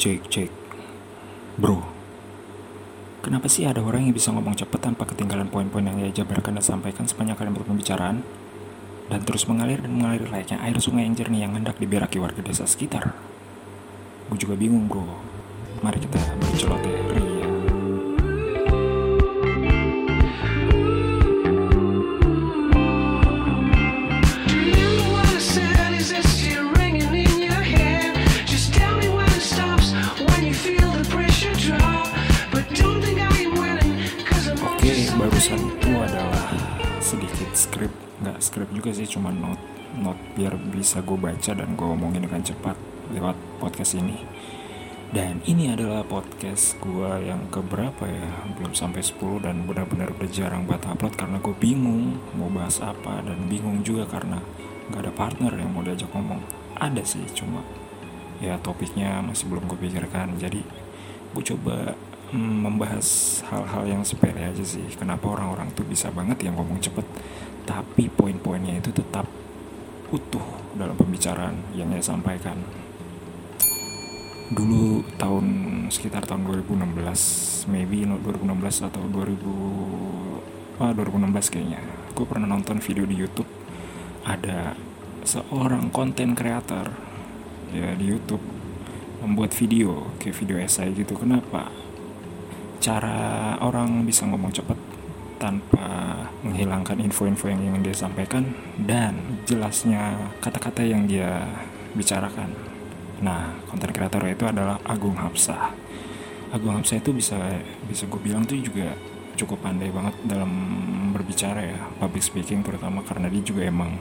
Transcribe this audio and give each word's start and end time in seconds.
Cek, 0.00 0.32
cek. 0.32 0.48
Bro, 1.60 1.84
kenapa 3.20 3.52
sih 3.52 3.68
ada 3.68 3.84
orang 3.84 4.08
yang 4.08 4.16
bisa 4.16 4.32
ngomong 4.32 4.56
cepet 4.56 4.80
tanpa 4.80 5.04
ketinggalan 5.04 5.52
poin-poin 5.52 5.84
yang 5.84 6.00
ia 6.00 6.08
jabarkan 6.08 6.56
dan 6.56 6.64
sampaikan 6.64 7.04
sepanjang 7.04 7.36
kalian 7.36 7.52
berpembicaraan? 7.52 8.24
Dan 9.12 9.20
terus 9.28 9.44
mengalir 9.44 9.84
dan 9.84 9.92
mengalir 9.92 10.24
layaknya 10.32 10.56
air 10.64 10.80
sungai 10.80 11.04
yang 11.04 11.12
jernih 11.12 11.44
yang 11.44 11.52
hendak 11.52 11.76
diberaki 11.76 12.16
warga 12.16 12.40
desa 12.40 12.64
sekitar? 12.64 13.12
Gue 14.32 14.40
juga 14.40 14.56
bingung 14.56 14.88
bro. 14.88 15.04
Mari 15.84 16.00
kita 16.00 16.16
berceloteh 16.48 17.29
nggak 38.30 38.38
skrip 38.38 38.70
juga 38.70 38.94
sih, 38.94 39.10
cuma 39.10 39.34
note, 39.34 39.58
note 39.98 40.22
biar 40.38 40.54
bisa 40.70 41.02
gue 41.02 41.18
baca 41.18 41.50
dan 41.50 41.74
gue 41.74 41.88
omongin 41.90 42.22
dengan 42.22 42.46
cepat 42.46 42.78
lewat 43.10 43.34
podcast 43.58 43.98
ini. 43.98 44.22
Dan 45.10 45.42
ini 45.42 45.66
adalah 45.74 46.06
podcast 46.06 46.78
gue 46.78 47.10
yang 47.26 47.50
keberapa 47.50 48.06
ya, 48.06 48.30
belum 48.54 48.78
sampai 48.78 49.02
10 49.02 49.42
dan 49.42 49.66
benar-benar 49.66 50.14
udah 50.14 50.30
jarang 50.30 50.70
buat 50.70 50.86
upload 50.86 51.18
karena 51.18 51.42
gue 51.42 51.50
bingung 51.58 52.22
mau 52.38 52.46
bahas 52.46 52.78
apa 52.78 53.18
dan 53.26 53.50
bingung 53.50 53.82
juga 53.82 54.06
karena 54.06 54.38
nggak 54.86 55.02
ada 55.02 55.10
partner 55.10 55.50
yang 55.58 55.74
mau 55.74 55.82
diajak 55.82 56.14
ngomong. 56.14 56.38
Ada 56.78 57.02
sih, 57.02 57.26
cuma 57.34 57.66
ya 58.38 58.54
topiknya 58.62 59.18
masih 59.26 59.50
belum 59.50 59.66
gue 59.66 59.82
pikirkan. 59.82 60.38
Jadi 60.38 60.62
gue 61.34 61.42
coba 61.42 61.98
mm, 62.30 62.56
membahas 62.70 63.42
hal-hal 63.50 63.90
yang 63.90 64.02
sepele 64.06 64.46
aja 64.46 64.62
sih. 64.62 64.86
Kenapa 64.94 65.26
orang-orang 65.26 65.74
tuh 65.74 65.82
bisa 65.90 66.06
banget 66.14 66.38
yang 66.46 66.54
ngomong 66.54 66.78
cepet, 66.78 67.02
tapi 67.70 68.10
poin-poinnya 68.10 68.82
itu 68.82 68.90
tetap 68.90 69.30
utuh 70.10 70.42
dalam 70.74 70.98
pembicaraan 70.98 71.54
yang 71.78 71.94
dia 71.94 72.02
sampaikan. 72.02 72.58
Dulu 74.50 75.06
tahun 75.14 75.46
sekitar 75.94 76.26
tahun 76.26 76.50
2016 76.66 77.70
maybe 77.70 78.02
no, 78.02 78.18
2016 78.18 78.90
atau 78.90 79.06
2000 79.06 80.82
ah 80.82 80.90
2016 80.90 81.54
kayaknya. 81.54 81.78
Gue 82.10 82.26
pernah 82.26 82.50
nonton 82.50 82.82
video 82.82 83.06
di 83.06 83.14
YouTube. 83.14 83.46
Ada 84.26 84.74
seorang 85.22 85.94
konten 85.94 86.34
kreator 86.34 86.90
ya 87.70 87.94
di 87.94 88.10
YouTube 88.10 88.42
membuat 89.22 89.54
video 89.54 90.10
kayak 90.18 90.34
video 90.42 90.58
esai 90.58 90.90
gitu. 90.90 91.14
Kenapa? 91.14 91.70
Cara 92.82 93.54
orang 93.62 94.02
bisa 94.02 94.26
ngomong 94.26 94.50
cepet 94.50 94.78
tanpa 95.38 95.99
menghilangkan 96.40 96.98
info-info 97.04 97.52
yang 97.52 97.60
ingin 97.60 97.82
dia 97.84 97.96
sampaikan 97.96 98.48
dan 98.80 99.16
jelasnya 99.44 100.32
kata-kata 100.40 100.84
yang 100.84 101.04
dia 101.04 101.44
bicarakan 101.92 102.70
Nah, 103.20 103.52
konten 103.68 103.92
kreator 103.92 104.24
itu 104.32 104.48
adalah 104.48 104.80
Agung 104.88 105.16
Hapsah. 105.16 105.76
Agung 106.56 106.80
Hapsah 106.80 107.04
itu 107.04 107.12
bisa 107.12 107.36
bisa 107.84 108.08
gue 108.08 108.20
bilang 108.20 108.48
tuh 108.48 108.56
juga 108.56 108.96
cukup 109.36 109.60
pandai 109.60 109.92
banget 109.92 110.16
dalam 110.24 110.50
berbicara 111.12 111.60
ya, 111.64 111.80
public 112.00 112.24
speaking 112.24 112.64
terutama 112.64 113.04
karena 113.04 113.28
dia 113.28 113.44
juga 113.44 113.68
emang 113.68 113.92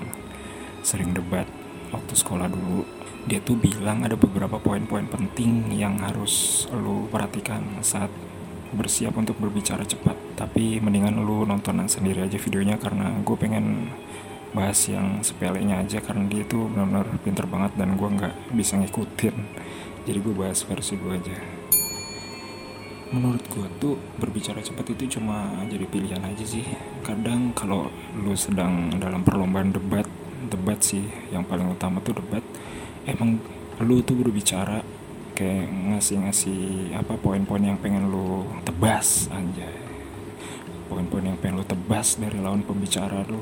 sering 0.84 1.12
debat 1.12 1.46
waktu 1.92 2.14
sekolah 2.16 2.48
dulu. 2.48 2.88
Dia 3.28 3.44
tuh 3.44 3.60
bilang 3.60 4.08
ada 4.08 4.16
beberapa 4.16 4.56
poin-poin 4.56 5.04
penting 5.12 5.76
yang 5.76 6.00
harus 6.00 6.66
lu 6.72 7.12
perhatikan 7.12 7.84
saat 7.84 8.10
bersiap 8.74 9.16
untuk 9.18 9.38
berbicara 9.42 9.86
cepat. 9.86 10.16
Tapi 10.38 10.82
mendingan 10.82 11.20
lu 11.22 11.46
nonton 11.46 11.84
sendiri 11.90 12.26
aja 12.26 12.38
videonya 12.38 12.78
karena 12.78 13.12
gue 13.22 13.36
pengen 13.36 13.92
bahas 14.50 14.90
yang 14.90 15.22
sepelenya 15.22 15.86
aja 15.86 16.02
karena 16.02 16.26
dia 16.26 16.42
tuh 16.42 16.66
benar-benar 16.74 17.06
pinter 17.22 17.46
banget 17.46 17.72
dan 17.78 17.94
gue 17.94 18.10
nggak 18.10 18.34
bisa 18.58 18.82
ngikutin 18.82 19.36
jadi 20.10 20.18
gue 20.26 20.34
bahas 20.34 20.66
versi 20.66 20.98
gue 20.98 21.14
aja 21.14 21.38
menurut 23.14 23.46
gue 23.46 23.68
tuh 23.78 23.94
berbicara 24.18 24.62
cepat 24.62 24.94
itu 24.98 25.18
cuma 25.18 25.54
jadi 25.70 25.86
pilihan 25.86 26.22
aja 26.22 26.46
sih 26.46 26.66
kadang 27.06 27.54
kalau 27.54 27.94
lu 28.18 28.34
sedang 28.34 28.90
dalam 28.98 29.22
perlombaan 29.22 29.70
debat 29.70 30.06
debat 30.50 30.82
sih 30.82 31.06
yang 31.30 31.46
paling 31.46 31.70
utama 31.70 32.02
tuh 32.02 32.18
debat 32.18 32.42
emang 33.06 33.38
lu 33.86 34.02
tuh 34.02 34.18
berbicara 34.18 34.82
kayak 35.40 35.72
ngasih-ngasih 35.72 36.92
apa 37.00 37.16
poin-poin 37.16 37.64
yang 37.64 37.80
pengen 37.80 38.12
lu 38.12 38.44
tebas 38.68 39.32
anjay. 39.32 39.72
Poin-poin 40.92 41.24
yang 41.24 41.40
pengen 41.40 41.64
lu 41.64 41.66
tebas 41.66 42.20
dari 42.20 42.44
lawan 42.44 42.60
pembicara 42.60 43.24
lu. 43.24 43.40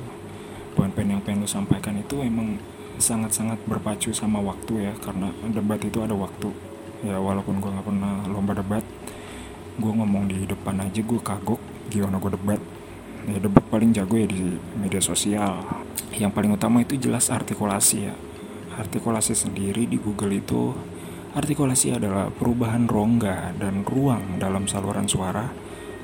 Poin-poin 0.78 1.10
yang 1.10 1.26
pengen 1.26 1.42
lu 1.42 1.50
sampaikan 1.50 1.98
itu 1.98 2.22
emang 2.22 2.62
sangat-sangat 3.02 3.58
berpacu 3.66 4.14
sama 4.14 4.38
waktu 4.46 4.86
ya 4.86 4.94
karena 5.02 5.34
debat 5.50 5.82
itu 5.82 5.98
ada 6.06 6.14
waktu. 6.14 6.54
Ya 7.02 7.18
walaupun 7.18 7.58
gue 7.58 7.70
nggak 7.74 7.88
pernah 7.90 8.30
lomba 8.30 8.54
debat 8.54 8.86
gue 9.78 9.94
ngomong 9.94 10.26
di 10.26 10.42
depan 10.50 10.82
aja 10.82 11.02
gue 11.02 11.22
kagok 11.22 11.62
gimana 11.90 12.22
gue 12.22 12.30
debat? 12.38 12.62
Ya 13.26 13.42
debat 13.42 13.66
paling 13.74 13.90
jago 13.90 14.22
ya 14.22 14.30
di 14.30 14.54
media 14.78 15.02
sosial. 15.02 15.66
Yang 16.14 16.30
paling 16.30 16.54
utama 16.54 16.86
itu 16.86 16.94
jelas 16.94 17.34
artikulasi 17.34 18.06
ya. 18.06 18.14
Artikulasi 18.78 19.34
sendiri 19.34 19.90
di 19.90 19.98
Google 19.98 20.38
itu 20.38 20.78
artikulasi 21.38 21.94
adalah 21.94 22.34
perubahan 22.34 22.90
rongga 22.90 23.54
dan 23.62 23.86
ruang 23.86 24.42
dalam 24.42 24.66
saluran 24.66 25.06
suara 25.06 25.46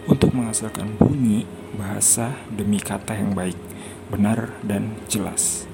untuk 0.06 0.30
menghasilkan 0.30 1.02
bunyi 1.02 1.50
bahasa 1.74 2.38
demi 2.54 2.78
kata 2.78 3.18
yang 3.18 3.34
baik 3.34 3.58
benar 4.14 4.54
dan 4.62 4.94
jelas. 5.10 5.66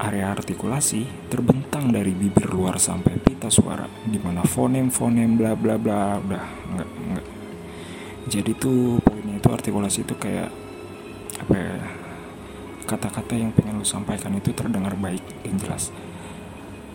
Area 0.00 0.32
artikulasi 0.32 1.04
terbentang 1.28 1.92
dari 1.92 2.16
bibir 2.16 2.48
luar 2.48 2.80
sampai 2.80 3.20
pita 3.20 3.52
suara, 3.52 3.84
di 4.08 4.16
mana 4.16 4.40
fonem-fonem 4.40 5.36
bla 5.36 5.52
bla 5.52 5.76
bla 5.76 6.16
udah 6.16 6.44
enggak 6.72 6.90
enggak. 7.12 7.26
Jadi 8.30 8.50
tuh 8.56 9.02
poinnya 9.04 9.36
itu 9.36 9.48
artikulasi 9.52 10.08
itu 10.08 10.14
kayak 10.16 10.48
apa 11.44 11.54
ya? 11.60 11.76
Kata-kata 12.88 13.36
yang 13.36 13.52
pengen 13.52 13.76
lu 13.76 13.84
sampaikan 13.84 14.32
itu 14.32 14.48
terdengar 14.56 14.96
baik 14.96 15.20
dan 15.44 15.60
jelas. 15.60 15.92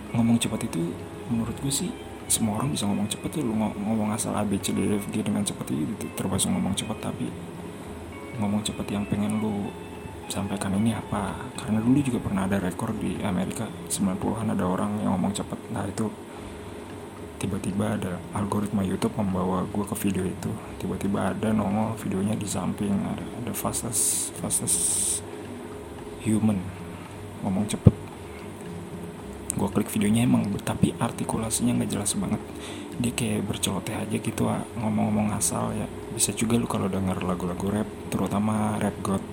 Ngomong 0.10 0.42
cepat 0.42 0.66
itu 0.66 0.90
menurut 1.32 1.56
gue 1.60 1.74
sih 1.74 1.92
semua 2.28 2.58
orang 2.60 2.72
bisa 2.72 2.88
ngomong 2.88 3.08
cepat 3.08 3.30
tuh. 3.38 3.44
Lu 3.46 3.54
ngomong 3.56 4.10
asal 4.16 4.34
A 4.34 4.44
B 4.44 4.58
C 4.58 4.74
D 4.74 4.80
E 4.84 4.98
F 4.98 5.08
G 5.12 5.22
dengan 5.22 5.44
cepat 5.44 5.70
itu 5.70 6.08
termasuk 6.18 6.50
ngomong 6.50 6.74
cepat 6.74 6.98
tapi 7.12 7.28
ngomong 8.42 8.66
cepat 8.66 8.90
yang 8.90 9.06
pengen 9.06 9.40
lu 9.40 9.70
sampaikan 10.32 10.74
ini 10.80 10.96
apa. 10.96 11.36
Karena 11.60 11.84
dulu 11.84 12.00
juga 12.02 12.20
pernah 12.24 12.50
ada 12.50 12.58
rekor 12.58 12.96
di 12.98 13.20
Amerika 13.22 13.70
90-an 13.92 14.56
ada 14.56 14.66
orang 14.66 15.04
yang 15.04 15.14
ngomong 15.16 15.36
cepet. 15.36 15.60
Nah 15.70 15.86
itu 15.86 16.10
tiba-tiba 17.38 18.00
ada 18.00 18.16
algoritma 18.32 18.88
YouTube 18.88 19.20
membawa 19.20 19.68
gue 19.68 19.86
ke 19.86 19.96
video 20.08 20.24
itu. 20.26 20.52
Tiba-tiba 20.80 21.36
ada 21.36 21.52
nongol 21.52 22.00
videonya 22.02 22.40
di 22.40 22.48
samping 22.48 22.96
ada 23.04 23.26
ada 23.44 23.52
fastest 23.52 24.32
fastest 24.40 25.22
human 26.24 26.58
ngomong 27.44 27.68
cepet 27.68 27.93
klik 29.74 29.90
videonya 29.90 30.24
emang 30.24 30.48
tapi 30.62 30.94
artikulasinya 30.96 31.82
nggak 31.82 31.92
jelas 31.92 32.14
banget. 32.16 32.42
Dia 33.02 33.12
kayak 33.12 33.42
berceloteh 33.50 33.98
aja 33.98 34.18
gitu 34.22 34.46
ah, 34.48 34.62
ngomong-ngomong 34.78 35.34
asal 35.34 35.74
ya. 35.74 35.90
Bisa 36.14 36.32
juga 36.32 36.62
lu 36.62 36.70
kalau 36.70 36.86
denger 36.88 37.26
lagu-lagu 37.26 37.68
rap 37.74 37.90
terutama 38.14 38.78
rap 38.78 38.94
god 39.02 39.24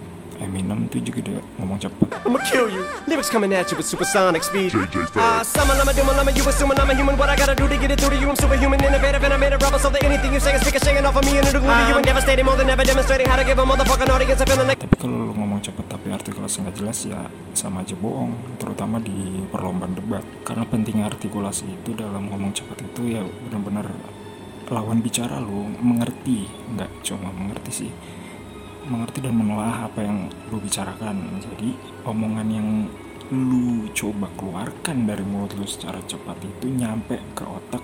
Eminem 0.40 0.88
tuh 0.88 1.04
juga 1.04 1.20
dia 1.20 1.40
ngomong 1.60 1.76
cepet 1.76 2.08
I'ma 2.24 2.40
kill 2.48 2.68
you. 2.72 2.82
Lyrics 3.08 3.28
coming 3.28 3.52
at 3.52 3.68
you 3.68 3.76
with 3.76 3.88
supersonic 3.88 4.40
speed. 4.44 4.72
Ah, 5.16 5.42
summon, 5.44 5.76
I'm 5.76 5.88
a 5.88 5.92
doing, 5.92 6.08
I'm 6.14 6.28
a 6.28 6.32
you 6.32 6.44
assuming 6.44 6.78
I'm 6.80 6.88
a 6.88 6.94
human. 6.94 7.16
What 7.16 7.28
I 7.28 7.36
gotta 7.36 7.56
do 7.56 7.66
to 7.66 7.76
get 7.76 7.90
it 7.90 7.98
through 8.00 8.14
to 8.14 8.18
you? 8.20 8.28
I'm 8.28 8.36
superhuman, 8.36 8.80
innovative, 8.80 9.24
and 9.24 9.32
I 9.32 9.38
made 9.40 9.52
a 9.52 9.58
rubber 9.58 9.80
so 9.80 9.88
that 9.90 10.04
anything 10.04 10.32
you 10.32 10.40
say 10.40 10.54
is 10.54 10.60
speaking, 10.62 10.80
shaking 10.80 11.04
off 11.04 11.16
of 11.16 11.24
me 11.24 11.36
and 11.38 11.46
it'll 11.48 11.60
glue 11.60 11.72
to 11.72 11.84
you 11.90 11.96
and 11.96 12.04
devastating 12.04 12.44
more 12.44 12.56
than 12.56 12.68
ever 12.70 12.84
demonstrating 12.84 13.26
how 13.26 13.36
to 13.36 13.44
give 13.44 13.58
a 13.58 13.64
motherfucking 13.64 14.08
audience 14.08 14.40
a 14.40 14.46
feeling 14.46 14.68
like. 14.68 14.80
tapi 14.80 14.96
kalau 14.96 15.28
lu 15.28 15.32
ngomong 15.36 15.60
cepet 15.60 15.84
tapi 15.90 16.06
artikulasi 16.12 16.56
nggak 16.64 16.76
jelas 16.80 16.98
ya 17.04 17.20
sama 17.52 17.82
aja 17.84 17.96
bohong 17.98 18.32
terutama 18.56 18.96
di 19.02 19.44
perlombaan 19.52 19.92
debat 19.92 20.24
karena 20.46 20.64
pentingnya 20.64 21.04
artikulasi 21.12 21.66
itu 21.68 21.92
dalam 21.92 22.30
ngomong 22.32 22.52
cepet 22.56 22.78
itu 22.84 23.16
ya 23.16 23.22
benar-benar 23.48 23.90
lawan 24.70 25.02
bicara 25.02 25.42
lu 25.42 25.66
mengerti 25.82 26.46
nggak 26.76 27.02
cuma 27.02 27.28
mengerti 27.34 27.70
sih 27.74 27.90
mengerti 28.88 29.20
dan 29.20 29.36
menelaah 29.36 29.90
apa 29.90 30.00
yang 30.04 30.30
lu 30.48 30.60
bicarakan. 30.62 31.42
Jadi 31.42 31.76
omongan 32.06 32.48
yang 32.48 32.68
lu 33.30 33.86
coba 33.94 34.26
keluarkan 34.34 35.06
dari 35.06 35.22
mulut 35.22 35.54
lu 35.54 35.66
secara 35.66 36.02
cepat 36.06 36.38
itu 36.42 36.66
nyampe 36.66 37.20
ke 37.34 37.44
otak 37.46 37.82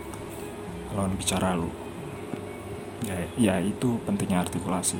lawan 0.95 1.15
bicara 1.19 1.57
lu. 1.57 1.71
Ya, 3.05 3.19
ya 3.37 3.55
itu 3.61 4.01
pentingnya 4.09 4.47
artikulasi. 4.47 4.99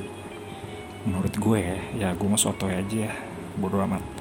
Menurut 1.07 1.33
gue 1.35 1.59
ya 1.95 2.13
gue 2.13 2.27
mau 2.27 2.39
sotoy 2.39 2.75
aja 2.75 3.09
ya 3.09 3.13
bodo 3.57 3.79
amat 3.81 4.16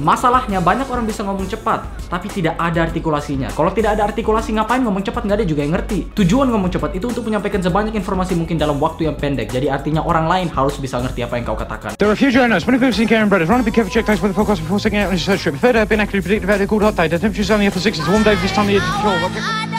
Masalahnya 0.00 0.64
banyak 0.64 0.88
orang 0.88 1.04
bisa 1.04 1.20
ngomong 1.22 1.44
cepat, 1.46 1.84
tapi 2.08 2.26
tidak 2.32 2.56
ada 2.56 2.82
artikulasinya. 2.88 3.52
Kalau 3.52 3.70
tidak 3.76 3.94
ada 3.94 4.08
artikulasi, 4.08 4.56
ngapain 4.56 4.80
ngomong 4.80 5.04
cepat? 5.04 5.22
Nggak 5.28 5.44
ada 5.44 5.46
juga 5.46 5.60
yang 5.62 5.76
ngerti. 5.76 6.10
Tujuan 6.16 6.48
ngomong 6.48 6.72
cepat 6.72 6.96
itu 6.96 7.06
untuk 7.12 7.28
menyampaikan 7.28 7.60
sebanyak 7.60 7.92
informasi 7.94 8.32
mungkin 8.34 8.56
dalam 8.56 8.80
waktu 8.80 9.06
yang 9.06 9.20
pendek. 9.20 9.52
Jadi 9.52 9.68
artinya 9.68 10.00
orang 10.02 10.26
lain 10.26 10.48
harus 10.48 10.80
bisa 10.80 10.96
ngerti 10.96 11.22
apa 11.22 11.36
yang 11.36 11.44
kau 11.44 11.58
katakan. 11.60 11.94
There 12.00 12.08
are 12.08 12.16
a 12.16 12.18
few 12.18 12.32
journalists, 12.32 12.64
many 12.64 12.80
people 12.80 12.96
seen 12.96 13.06
Karen 13.06 13.28
Brothers, 13.28 13.52
running 13.52 13.68
big 13.68 13.76
careful 13.76 13.92
check 13.92 14.08
with 14.08 14.32
the 14.32 14.34
forecast 14.34 14.64
before 14.64 14.80
setting 14.80 14.98
out 14.98 15.12
on 15.12 15.20
his 15.20 15.22
search 15.22 15.44
trip. 15.44 15.60
Third, 15.60 15.76
have 15.76 15.92
been 15.92 16.00
accurately 16.00 16.24
predicted 16.24 16.48
about 16.48 16.64
a 16.64 16.66
cold 16.66 16.82
hot 16.82 16.96
day. 16.96 17.06
The 17.06 17.20
temperature 17.20 17.44
is 17.44 17.52
only 17.52 17.68
upper 17.68 17.78
60s. 17.78 18.02
Warm 18.08 18.24
day 18.24 18.34
for 18.34 18.42
this 18.42 18.56
time 18.56 18.66
of 18.66 18.74
year. 18.74 19.71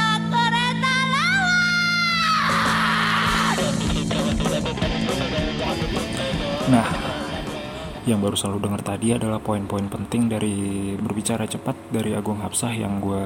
Yang 8.13 8.21
baru 8.21 8.37
selalu 8.37 8.69
dengar 8.69 8.81
tadi 8.85 9.17
adalah 9.17 9.41
poin-poin 9.41 9.89
penting 9.89 10.29
dari 10.29 10.93
berbicara 11.01 11.49
cepat 11.49 11.73
dari 11.89 12.13
Agung 12.13 12.45
Hapsah 12.45 12.69
yang 12.69 13.01
gue 13.01 13.25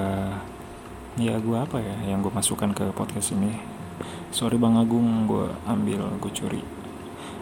ya 1.19 1.35
gue 1.43 1.57
apa 1.59 1.83
ya 1.83 2.07
yang 2.07 2.23
gue 2.23 2.31
masukkan 2.31 2.71
ke 2.71 2.87
podcast 2.95 3.35
ini. 3.35 3.51
Sorry 4.31 4.55
bang 4.55 4.79
Agung 4.79 5.27
gue 5.27 5.51
ambil 5.67 6.07
gue 6.23 6.31
curi. 6.31 6.63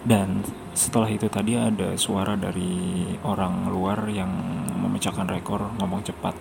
Dan 0.01 0.41
setelah 0.73 1.05
itu 1.05 1.29
tadi 1.29 1.53
ada 1.53 1.93
suara 2.01 2.33
dari 2.33 3.05
orang 3.21 3.69
luar 3.69 4.09
yang 4.09 4.29
memecahkan 4.81 5.29
rekor 5.29 5.69
ngomong 5.77 6.01
cepat. 6.01 6.33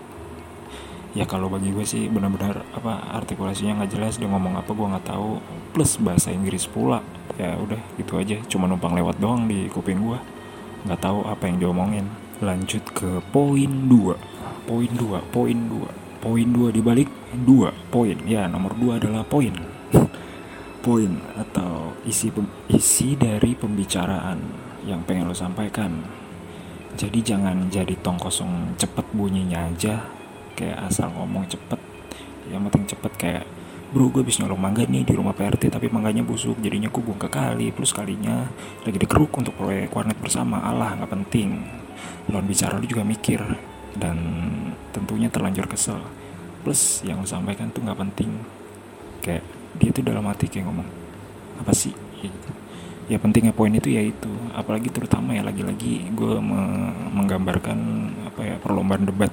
Ya 1.13 1.29
kalau 1.29 1.53
bagi 1.53 1.69
gue 1.69 1.85
sih 1.85 2.09
benar-benar 2.09 2.65
apa 2.73 3.13
artikulasinya 3.13 3.85
nggak 3.85 3.93
jelas 3.93 4.17
dia 4.17 4.27
ngomong 4.27 4.57
apa 4.57 4.73
gue 4.73 4.89
nggak 4.89 5.07
tahu. 5.13 5.37
Plus 5.77 6.01
bahasa 6.01 6.33
Inggris 6.33 6.65
pula. 6.65 7.05
Ya 7.37 7.61
udah 7.61 7.81
gitu 8.01 8.17
aja. 8.17 8.41
Cuma 8.49 8.65
numpang 8.65 8.97
lewat 8.97 9.21
doang 9.21 9.45
di 9.45 9.69
kuping 9.69 10.01
gue 10.01 10.44
nggak 10.85 11.01
tahu 11.01 11.25
apa 11.25 11.49
yang 11.49 11.59
diomongin. 11.61 12.07
Lanjut 12.45 12.85
ke 12.93 13.25
poin 13.33 13.89
2 13.89 14.69
poin 14.69 14.91
2 14.91 15.33
poin 15.33 15.57
2 15.57 16.25
poin 16.25 16.47
2 16.49 16.77
dibalik 16.77 17.09
2 17.33 17.93
poin. 17.93 18.17
Ya 18.25 18.49
nomor 18.49 18.77
2 18.77 19.01
adalah 19.01 19.25
poin. 19.25 19.53
Poin 20.85 21.17
atau 21.41 21.97
isi 22.05 22.29
isi 22.69 23.17
dari 23.17 23.57
pembicaraan 23.57 24.37
yang 24.85 25.01
pengen 25.09 25.33
lo 25.33 25.37
sampaikan. 25.37 26.05
Jadi 26.93 27.25
jangan 27.25 27.73
jadi 27.73 27.97
tong 28.05 28.21
kosong 28.21 28.77
cepet 28.77 29.09
bunyinya 29.17 29.65
aja. 29.65 30.05
Kayak 30.53 30.93
asal 30.93 31.09
ngomong 31.17 31.49
cepet. 31.49 31.81
Yang 32.53 32.61
penting 32.69 32.85
cepet 32.93 33.13
kayak 33.17 33.45
bro 33.95 34.11
gue 34.11 34.27
habis 34.27 34.43
nyolong 34.43 34.59
mangga 34.59 34.83
nih 34.91 35.07
di 35.07 35.15
rumah 35.15 35.31
PRT 35.39 35.71
tapi 35.71 35.87
mangganya 35.87 36.27
busuk 36.27 36.59
jadinya 36.59 36.91
gue 36.91 36.99
buang 36.99 37.15
ke 37.15 37.31
kali 37.31 37.71
plus 37.71 37.95
kalinya 37.95 38.51
lagi 38.83 38.99
dikeruk 38.99 39.31
untuk 39.39 39.55
proyek 39.55 39.95
warnet 39.95 40.19
bersama. 40.19 40.59
Allah 40.67 40.99
nggak 40.99 41.15
penting. 41.15 41.63
Lawan 42.27 42.43
bicara 42.51 42.75
lu 42.83 42.91
juga 42.91 43.07
mikir 43.07 43.39
dan 43.95 44.19
tentunya 44.91 45.31
terlanjur 45.31 45.71
kesel. 45.71 46.03
Plus 46.67 47.07
yang 47.07 47.23
lu 47.23 47.29
sampaikan 47.31 47.71
tuh 47.71 47.87
nggak 47.87 47.95
penting. 48.03 48.35
Kayak 49.23 49.47
dia 49.79 49.95
tuh 49.95 50.03
dalam 50.03 50.27
hati 50.27 50.51
kayak 50.51 50.67
ngomong 50.67 50.89
apa 51.63 51.71
sih? 51.71 51.95
Ya 52.19 52.35
ya 53.15 53.23
pentingnya 53.23 53.55
poin 53.55 53.71
itu 53.71 53.95
ya 53.95 54.03
itu. 54.03 54.33
Apalagi 54.59 54.91
terutama 54.91 55.39
ya 55.39 55.47
lagi-lagi 55.47 56.11
gue 56.11 56.43
me- 56.43 57.15
menggambarkan 57.15 57.79
apa 58.27 58.41
ya 58.43 58.57
perlombaan 58.59 59.07
debat. 59.07 59.31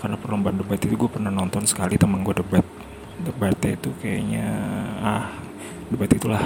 Karena 0.00 0.16
perlombaan 0.16 0.56
debat 0.64 0.80
itu 0.80 0.96
gue 0.96 1.10
pernah 1.12 1.28
nonton 1.28 1.68
sekali 1.68 2.00
temen 2.00 2.24
gue 2.24 2.40
debat 2.40 2.64
debatnya 3.22 3.74
itu 3.74 3.90
kayaknya 3.98 4.46
ah 5.02 5.26
debat 5.90 6.10
itulah. 6.10 6.42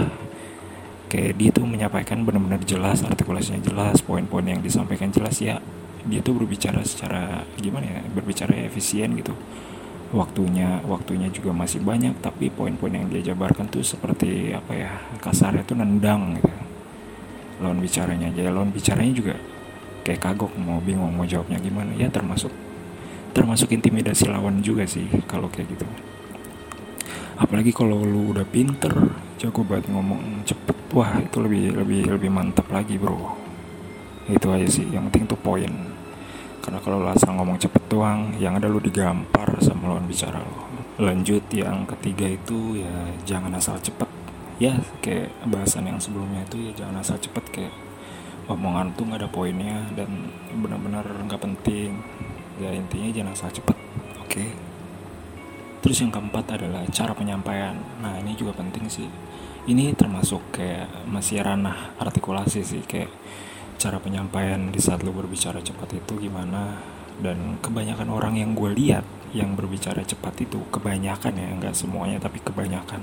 Kayak 1.13 1.33
dia 1.37 1.51
tuh 1.53 1.69
menyampaikan 1.69 2.25
benar-benar 2.25 2.65
jelas 2.65 3.05
artikulasinya 3.05 3.61
jelas 3.61 4.01
poin-poin 4.01 4.49
yang 4.49 4.65
disampaikan 4.65 5.13
jelas 5.13 5.37
ya. 5.45 5.61
Dia 6.09 6.25
tuh 6.25 6.35
berbicara 6.41 6.81
secara 6.83 7.45
gimana 7.61 7.85
ya 7.85 8.01
berbicara 8.17 8.57
efisien 8.65 9.13
gitu. 9.21 9.37
Waktunya 10.13 10.81
waktunya 10.89 11.29
juga 11.29 11.53
masih 11.53 11.85
banyak 11.85 12.21
tapi 12.25 12.49
poin-poin 12.49 12.97
yang 12.97 13.09
dia 13.13 13.33
jabarkan 13.33 13.69
tuh 13.69 13.85
seperti 13.85 14.53
apa 14.57 14.73
ya 14.73 14.91
kasarnya 15.21 15.65
tuh 15.69 15.77
nendang 15.77 16.41
gitu. 16.41 16.53
Lawan 17.61 17.79
bicaranya 17.79 18.33
aja 18.33 18.49
lawan 18.49 18.73
bicaranya 18.73 19.13
juga 19.13 19.35
kayak 20.03 20.19
kagok 20.19 20.57
mau 20.59 20.81
bingung 20.81 21.13
mau 21.13 21.29
jawabnya 21.29 21.61
gimana. 21.61 21.93
Ya 21.93 22.09
termasuk 22.09 22.51
termasuk 23.37 23.69
intimidasi 23.73 24.29
lawan 24.29 24.65
juga 24.65 24.89
sih 24.89 25.09
kalau 25.29 25.49
kayak 25.53 25.77
gitu 25.77 25.85
apalagi 27.43 27.75
kalau 27.75 28.07
lu 28.07 28.31
udah 28.31 28.47
pinter 28.47 28.95
jago 29.43 29.67
banget 29.67 29.91
ngomong 29.91 30.47
cepet. 30.47 30.79
Wah 30.95 31.19
itu 31.19 31.43
lebih 31.43 31.75
lebih 31.75 32.01
lebih 32.15 32.31
mantap 32.31 32.71
lagi 32.71 32.95
bro. 32.95 33.35
Itu 34.31 34.55
aja 34.55 34.69
sih 34.71 34.87
yang 34.95 35.11
penting 35.11 35.35
tuh 35.35 35.41
poin. 35.43 35.73
Karena 36.63 36.79
kalau 36.79 37.03
lu 37.03 37.11
asal 37.11 37.35
ngomong 37.35 37.59
cepet 37.59 37.83
doang 37.91 38.39
yang 38.39 38.55
ada 38.55 38.71
lu 38.71 38.79
digampar 38.79 39.59
sama 39.59 39.91
lawan 39.91 40.07
bicara 40.07 40.39
lo 40.39 40.71
lanjut 40.93 41.43
yang 41.51 41.83
ketiga 41.89 42.31
itu 42.31 42.79
ya 42.79 42.95
jangan 43.27 43.59
asal 43.59 43.75
cepet. 43.83 44.07
Ya 44.63 44.79
kayak 45.03 45.35
bahasan 45.51 45.91
yang 45.91 45.99
sebelumnya 45.99 46.47
itu 46.47 46.71
ya 46.71 46.87
jangan 46.87 47.03
asal 47.03 47.19
cepet. 47.19 47.45
Kayak 47.51 47.75
omongan 48.47 48.95
tuh 48.95 49.11
nggak 49.11 49.27
ada 49.27 49.31
poinnya 49.33 49.83
dan 49.99 50.31
benar-benar 50.55 51.03
nggak 51.27 51.43
penting. 51.43 51.99
Ya 52.63 52.71
intinya 52.71 53.11
jangan 53.11 53.35
asal 53.35 53.51
cepet 53.51 53.83
oke 54.33 54.72
Terus 55.83 55.99
yang 55.99 56.15
keempat 56.15 56.57
adalah 56.57 56.87
cara 56.89 57.13
penyampaian. 57.13 57.75
Nah 57.99 58.23
ini 58.23 58.39
juga 58.39 58.55
penting 58.55 58.87
sih. 58.87 59.11
Ini 59.67 59.95
termasuk 59.99 60.55
kayak 60.55 61.07
masih 61.11 61.43
ranah 61.43 61.99
artikulasi 61.99 62.63
sih 62.63 62.83
kayak 62.87 63.11
cara 63.79 63.99
penyampaian 63.99 64.71
di 64.71 64.79
saat 64.79 65.03
lo 65.03 65.11
berbicara 65.11 65.59
cepat 65.59 65.99
itu 65.99 66.23
gimana. 66.23 66.79
Dan 67.19 67.59
kebanyakan 67.61 68.09
orang 68.09 68.35
yang 68.39 68.55
gue 68.55 68.71
lihat 68.73 69.05
yang 69.33 69.57
berbicara 69.57 70.05
cepat 70.05 70.45
itu 70.45 70.61
kebanyakan 70.69 71.33
ya 71.33 71.49
nggak 71.57 71.75
semuanya 71.77 72.21
tapi 72.21 72.39
kebanyakan 72.45 73.01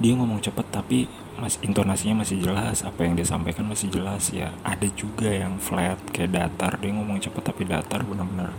dia 0.00 0.16
ngomong 0.16 0.40
cepat 0.40 0.68
tapi 0.68 1.08
mas 1.36 1.56
intonasinya 1.60 2.24
masih 2.24 2.40
jelas 2.40 2.84
apa 2.84 3.04
yang 3.04 3.16
dia 3.16 3.24
sampaikan 3.24 3.64
masih 3.68 3.88
jelas 3.88 4.32
ya 4.32 4.52
ada 4.64 4.88
juga 4.92 5.28
yang 5.28 5.56
flat 5.56 5.96
kayak 6.12 6.36
datar 6.36 6.76
dia 6.80 6.92
ngomong 6.92 7.20
cepat 7.20 7.52
tapi 7.52 7.64
datar 7.64 8.04
benar-benar 8.04 8.52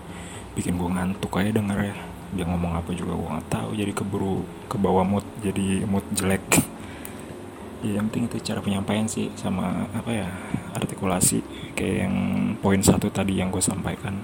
bikin 0.58 0.78
gue 0.78 0.90
ngantuk 0.90 1.34
aja 1.38 1.54
denger 1.54 1.94
ya 1.94 1.98
dia 2.32 2.48
ngomong 2.48 2.80
apa 2.80 2.96
juga 2.96 3.12
gue 3.12 3.28
nggak 3.28 3.50
tahu 3.52 3.70
jadi 3.76 3.92
keburu 3.92 4.48
ke 4.72 4.80
bawah 4.80 5.04
mood 5.04 5.26
jadi 5.44 5.84
mood 5.84 6.04
jelek. 6.16 6.44
Ya 7.82 8.00
yang 8.00 8.08
penting 8.08 8.30
itu 8.32 8.38
cara 8.46 8.64
penyampaian 8.64 9.10
sih 9.10 9.34
sama 9.36 9.90
apa 9.92 10.12
ya 10.14 10.30
artikulasi 10.78 11.44
kayak 11.76 12.08
yang 12.08 12.16
poin 12.62 12.80
satu 12.80 13.12
tadi 13.12 13.42
yang 13.42 13.52
gue 13.52 13.60
sampaikan. 13.60 14.16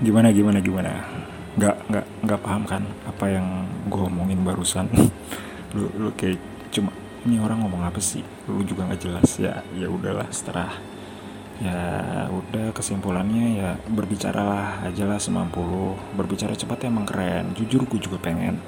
Gimana 0.00 0.32
gimana 0.32 0.58
gimana? 0.64 1.04
Nggak 1.60 1.76
nggak 1.92 2.06
nggak 2.24 2.40
paham 2.40 2.62
kan 2.64 2.82
apa 3.04 3.24
yang 3.28 3.46
gue 3.92 4.02
omongin 4.08 4.40
barusan? 4.40 4.88
Lu 5.76 5.92
lu 6.00 6.08
kayak 6.16 6.40
cuma 6.72 6.94
ini 7.28 7.36
orang 7.42 7.60
ngomong 7.60 7.84
apa 7.84 8.00
sih? 8.00 8.24
Lu 8.48 8.64
juga 8.64 8.88
nggak 8.88 9.02
jelas 9.04 9.36
ya 9.36 9.60
ya 9.76 9.90
udahlah 9.90 10.30
setelah 10.32 10.95
ya 11.56 11.80
udah 12.28 12.68
kesimpulannya 12.76 13.46
ya 13.56 13.70
berbicaralah 13.88 14.84
aja 14.84 15.08
lah 15.08 15.16
semampu 15.16 15.64
lu. 15.64 15.96
Berbicara 16.16 16.52
cepat 16.52 16.84
emang 16.88 17.08
keren. 17.08 17.56
Jujur 17.56 17.88
gue 17.88 18.00
juga 18.00 18.20
pengen. 18.20 18.60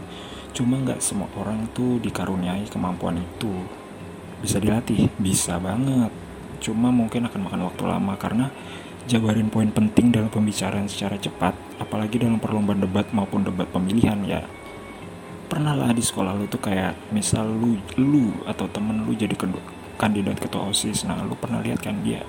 Cuma 0.57 0.81
nggak 0.81 1.05
semua 1.05 1.29
orang 1.37 1.69
tuh 1.77 2.01
dikaruniai 2.01 2.65
kemampuan 2.73 3.21
itu. 3.21 3.53
Bisa 4.41 4.57
dilatih 4.57 5.13
bisa 5.21 5.61
banget. 5.61 6.11
Cuma 6.59 6.89
mungkin 6.89 7.29
akan 7.29 7.41
makan 7.45 7.61
waktu 7.71 7.83
lama 7.85 8.15
karena 8.17 8.47
jabarin 9.09 9.49
poin 9.49 9.73
penting 9.73 10.13
dalam 10.13 10.29
pembicaraan 10.29 10.85
secara 10.85 11.17
cepat 11.17 11.57
apalagi 11.81 12.21
dalam 12.21 12.37
perlombaan 12.37 12.85
debat 12.85 13.09
maupun 13.13 13.45
debat 13.45 13.69
pemilihan 13.69 14.19
ya. 14.25 14.43
Pernah 15.49 15.73
lah 15.73 15.97
di 15.97 16.05
sekolah 16.05 16.37
lu 16.37 16.45
tuh 16.45 16.61
kayak 16.61 17.13
misal 17.13 17.49
lu 17.49 17.81
lu 17.97 18.37
atau 18.45 18.69
temen 18.69 19.05
lu 19.09 19.17
jadi 19.17 19.33
kandidat 19.97 20.37
ketua 20.41 20.69
osis. 20.69 21.09
Nah 21.09 21.25
lu 21.25 21.37
pernah 21.41 21.65
lihat 21.65 21.81
kan 21.81 22.05
dia 22.05 22.21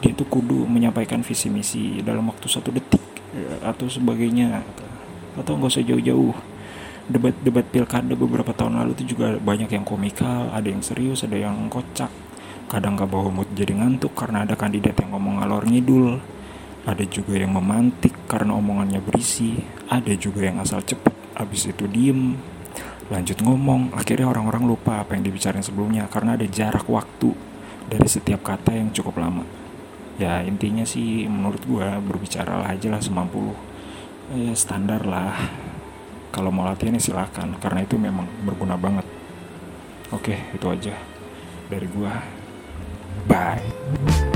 dia 0.00 0.16
tuh 0.16 0.24
kudu 0.24 0.64
menyampaikan 0.64 1.20
visi 1.20 1.52
misi 1.52 2.00
dalam 2.00 2.24
waktu 2.32 2.48
satu 2.48 2.72
detik 2.72 3.04
ya, 3.36 3.68
atau 3.68 3.84
sebagainya. 3.86 4.64
Atau 5.36 5.60
nggak 5.60 5.70
usah 5.76 5.84
jauh-jauh. 5.84 6.32
Debat-debat 7.10 7.66
pilkada 7.68 8.14
beberapa 8.16 8.56
tahun 8.56 8.80
lalu 8.80 8.96
tuh 8.96 9.06
juga 9.06 9.36
banyak 9.36 9.68
yang 9.68 9.84
komikal 9.84 10.48
ada 10.54 10.68
yang 10.70 10.80
serius 10.80 11.26
ada 11.26 11.36
yang 11.36 11.68
kocak. 11.68 12.08
Kadang 12.70 12.94
gak 12.94 13.10
bawa 13.10 13.34
mood 13.34 13.50
jadi 13.50 13.74
ngantuk 13.74 14.14
karena 14.14 14.46
ada 14.46 14.54
kandidat 14.54 14.94
yang 15.02 15.18
ngomong 15.18 15.42
ngalor 15.42 15.66
ngidul. 15.66 16.22
Ada 16.86 17.02
juga 17.04 17.34
yang 17.36 17.52
memantik 17.52 18.14
karena 18.30 18.54
omongannya 18.56 19.02
berisi. 19.02 19.58
Ada 19.90 20.14
juga 20.14 20.46
yang 20.48 20.62
asal 20.62 20.80
cepet 20.86 21.12
abis 21.34 21.66
itu 21.66 21.90
diem. 21.90 22.38
Lanjut 23.10 23.42
ngomong 23.42 23.90
akhirnya 23.90 24.30
orang-orang 24.30 24.70
lupa 24.70 25.02
apa 25.02 25.18
yang 25.18 25.26
dibicarain 25.26 25.66
sebelumnya 25.66 26.06
karena 26.06 26.38
ada 26.38 26.46
jarak 26.46 26.86
waktu 26.86 27.34
dari 27.90 28.06
setiap 28.06 28.46
kata 28.46 28.70
yang 28.70 28.94
cukup 28.94 29.18
lama 29.18 29.59
ya 30.20 30.44
intinya 30.44 30.84
sih 30.84 31.24
menurut 31.24 31.64
gua 31.64 31.96
berbicara 31.96 32.60
lah 32.60 32.68
aja 32.76 32.92
lah 32.92 33.00
semampu 33.00 33.40
lu. 33.40 33.54
Ya 34.36 34.52
standar 34.52 35.08
lah. 35.08 35.34
Kalau 36.30 36.52
mau 36.52 36.68
latihan 36.68 36.94
ya 36.94 37.02
silakan 37.02 37.58
karena 37.58 37.82
itu 37.82 37.96
memang 37.96 38.28
berguna 38.44 38.76
banget. 38.76 39.08
Oke 40.12 40.36
itu 40.52 40.66
aja 40.68 40.94
dari 41.72 41.88
gua. 41.88 42.20
Bye 43.26 44.29